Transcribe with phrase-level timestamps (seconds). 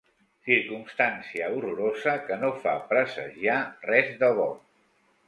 [0.45, 3.59] Circumstància horrorosa, que no fa presagiar
[3.91, 4.49] res de bo.